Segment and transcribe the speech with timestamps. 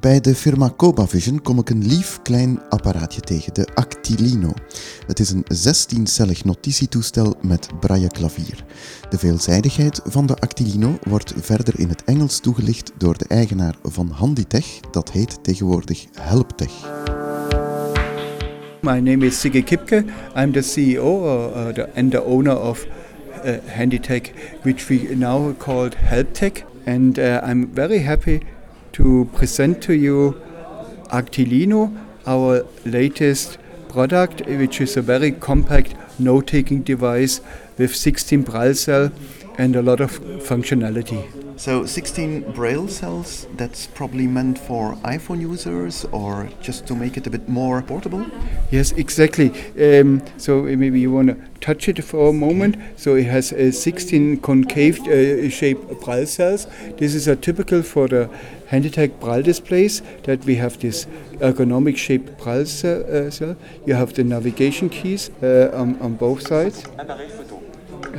[0.00, 4.52] Bij de firma CobaVision kom ik een lief klein apparaatje tegen, de Actilino.
[5.06, 8.64] Het is een 16-cellig notitietoestel met braille klavier.
[9.10, 14.10] De veelzijdigheid van de Actilino wordt verder in het Engels toegelicht door de eigenaar van
[14.10, 16.72] Handitech, dat heet tegenwoordig Helptech.
[18.80, 20.04] My name is Sigge Kipke.
[20.36, 22.86] I'm the CEO uh, the, and the owner of
[23.44, 26.64] uh, Handytech, which we now called HelpTech.
[26.86, 28.40] And uh, I'm very happy
[29.00, 30.38] to present to you
[31.10, 31.96] Actilino,
[32.26, 33.56] our latest
[33.88, 37.40] product, which is a very compact note-taking device
[37.78, 39.10] with 16 braille cell
[39.58, 41.40] and a lot of functionality.
[41.60, 47.26] So 16 braille cells, that's probably meant for iPhone users or just to make it
[47.26, 48.24] a bit more portable?
[48.70, 49.50] Yes, exactly.
[49.78, 52.78] Um, so maybe you want to touch it for a moment.
[52.96, 56.66] So it has uh, 16 concave uh, shaped braille cells.
[56.96, 58.30] This is a typical for the
[58.70, 61.04] Handytech braille displays that we have this
[61.40, 63.02] ergonomic shaped braille cell.
[63.02, 66.86] Uh, you have the navigation keys uh, on, on both sides.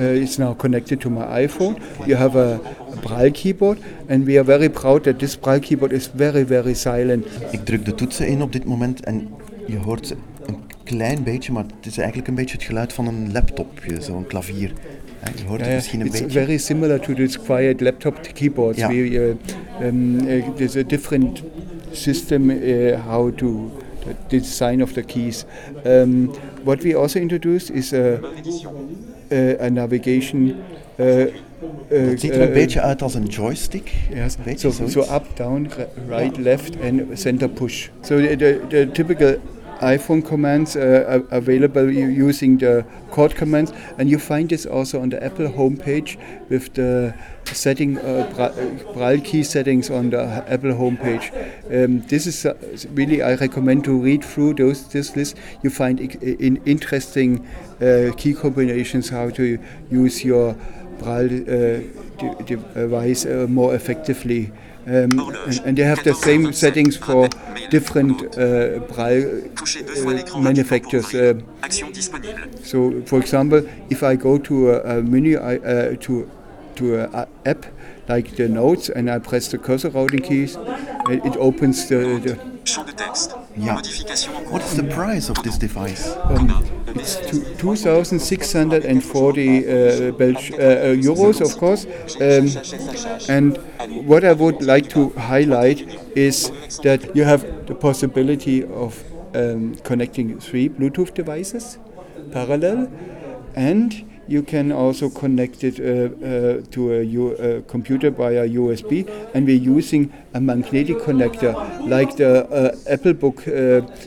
[0.00, 1.78] Uh, it's now connected to my iPhone.
[2.06, 2.58] You have a,
[3.02, 7.26] Braille keyboard, and we are very proud that this Braille keyboard is very, very silent.
[7.50, 9.28] Ik druk de toetsen in op dit moment en
[9.66, 10.14] je hoort
[10.46, 14.26] een klein beetje, maar het is eigenlijk een beetje het geluid van een laptopje, zo'n
[14.26, 14.72] klavier.
[15.36, 16.40] Je hoort het misschien een it's beetje.
[16.40, 18.78] very similar to this quiet laptop keyboards.
[18.78, 18.88] Yeah.
[18.88, 19.36] We,
[19.80, 21.42] uh, um, uh, there's a different
[21.90, 23.70] system uh, how to
[24.28, 25.44] the design of the keys.
[25.86, 26.30] Um,
[26.64, 28.18] what we also introduced is a,
[29.30, 30.54] Äh, a navigation.
[32.16, 33.92] sieht man welche Art als ein Joystick?
[34.14, 34.38] Yes.
[34.56, 35.68] So, so, up, down,
[36.08, 37.90] right, left and center push.
[38.02, 39.36] So the, the, the typical
[39.80, 45.22] iPhone commands uh, available using the chord commands, and you find this also on the
[45.24, 47.14] Apple homepage with the
[47.44, 48.52] setting uh,
[48.94, 51.32] braille key settings on the Apple homepage.
[51.72, 52.54] Um, this is uh,
[52.94, 55.36] really I recommend to read through those this list.
[55.62, 57.46] You find in interesting
[57.80, 59.58] uh, key combinations how to
[59.90, 60.56] use your
[60.98, 61.80] braille uh,
[62.44, 64.52] device uh, more effectively.
[64.86, 67.28] Um, and, and they have the same settings for
[67.70, 71.14] different uh, uh, manufacturers.
[71.14, 71.34] Uh,
[72.62, 76.30] so, for example, if I go to a, a menu, I, uh, to
[76.76, 77.66] to an app
[78.08, 80.56] like the notes, and I press the cursor routing keys,
[81.08, 83.34] it, opens the, the Champ de texte.
[83.54, 83.72] Ja.
[83.74, 86.16] Modification en What is the price of this device?
[86.30, 86.50] um,
[86.94, 87.18] it's
[87.58, 89.70] 2,640 uh,
[90.16, 91.86] Belg- uh, uh, euros, of course.
[92.20, 92.48] Um,
[93.28, 93.58] and
[94.06, 95.84] what I would like to highlight
[96.14, 96.50] is
[96.82, 99.02] that you have the possibility of
[99.34, 101.78] um, connecting three Bluetooth devices
[102.32, 102.88] parallel,
[103.56, 109.04] and you can also connect it uh, uh, to a uh, computer via USB,
[109.34, 111.52] and we're using a magnetic connector
[111.88, 113.42] like the uh, Apple Book,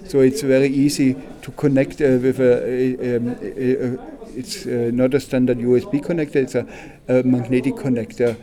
[0.08, 3.18] so it's very easy to connect with a.
[3.18, 6.66] um, a- it's uh, not a standard USB connector; it's a,
[7.08, 8.36] a magnetic connector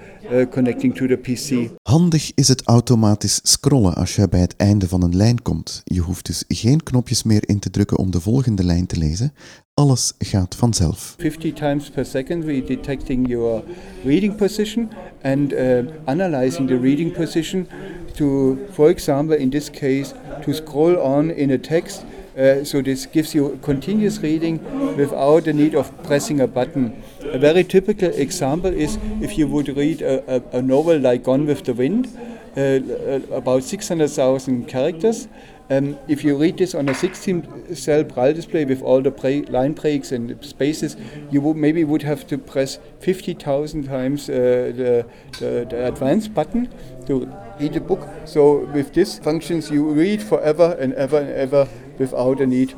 [0.52, 1.70] connecting to the PC.
[1.82, 5.80] Handig is het automatisch scrollen als je bij het einde van een lijn komt.
[5.84, 9.32] Je hoeft dus geen knopjes meer in te drukken om de volgende lijn te lezen.
[9.80, 11.14] Alles gaat vanzelf.
[11.18, 13.62] 50 times per second we're detecting your
[14.04, 14.90] reading position
[15.22, 17.66] and uh, analyzing the reading position
[18.14, 20.12] to, for example, in this case,
[20.44, 22.04] to scroll on in a text.
[22.36, 24.60] Uh, so this gives you continuous reading
[24.96, 27.02] without the need of pressing a button.
[27.32, 31.46] A very typical example is if you would read a, a, a novel like Gone
[31.46, 32.06] with the Wind,
[32.56, 35.28] about 600,000 characters.
[35.70, 39.72] Um, if you read this on a 16 cell braille display with all the line
[39.72, 40.96] breaks and spaces,
[41.30, 44.32] you would maybe would have to press 50,000 times uh,
[44.74, 45.06] the,
[45.38, 46.68] the, the button
[47.06, 48.08] to read the book.
[48.24, 51.68] So with this functions, you read forever and ever and ever
[51.98, 52.74] without the need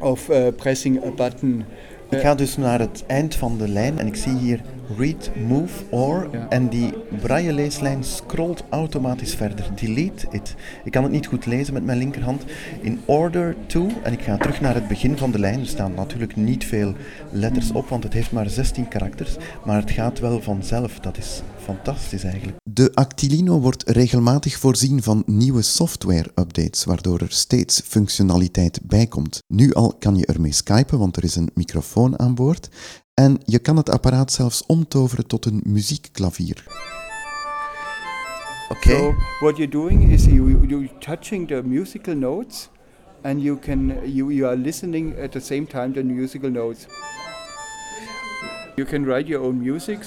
[0.00, 1.64] of uh, pressing a button.
[2.10, 4.60] Ik ga dus naar het eind van de lijn en ik zie hier
[4.96, 6.28] read, move, or.
[6.32, 6.48] Ja.
[6.48, 9.70] En die braille leeslijn scrolt automatisch verder.
[9.74, 10.54] Delete it.
[10.84, 12.44] Ik kan het niet goed lezen met mijn linkerhand.
[12.80, 13.88] In order to.
[14.02, 15.60] En ik ga terug naar het begin van de lijn.
[15.60, 16.94] Er staan natuurlijk niet veel
[17.30, 19.36] letters op, want het heeft maar 16 karakters.
[19.64, 21.00] Maar het gaat wel vanzelf.
[21.00, 22.56] Dat is fantastisch eigenlijk.
[22.62, 29.38] De Actilino wordt regelmatig voorzien van nieuwe software-updates, waardoor er steeds functionaliteit bij komt.
[29.46, 32.68] Nu al kan je ermee skypen, want er is een microfoon aan boord.
[33.14, 36.64] En je kan het apparaat zelfs omtoveren tot een muziekklavier.
[38.68, 38.88] Oké.
[38.88, 42.70] So what you're doing is you you touching the musical notes,
[43.22, 46.86] and you can you you are listening at the same time the musical notes.
[48.76, 49.98] You can write your own music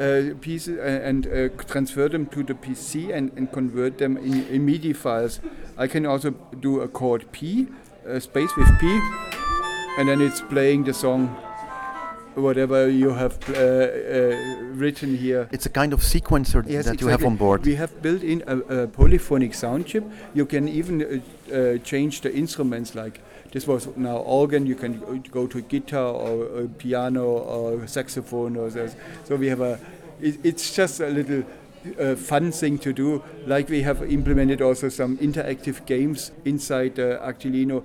[0.00, 4.64] uh, pieces and uh, transfer them to the PC and, and convert them in, in
[4.64, 5.40] MIDI files.
[5.84, 7.68] I can also do a chord P,
[8.04, 8.86] a space with P,
[9.98, 11.28] and then it's playing the song
[12.40, 14.36] whatever you have uh, uh,
[14.74, 15.48] written here.
[15.52, 17.64] It's a kind of sequencer Yes, that you have on board.
[17.64, 20.04] We have built in a, a polyphonic sound chip.
[20.34, 22.94] You can even uh, uh, change the instruments.
[22.94, 23.20] Like
[23.52, 24.66] this was now organ.
[24.66, 28.88] You can go to guitar or, uh piano or saxophone or so.
[29.24, 29.78] So we have a.
[30.20, 31.44] It, it's just a little.
[31.98, 37.18] Uh, fun thing to do, like we have implemented also some interactive games inside the
[37.22, 37.84] Actilino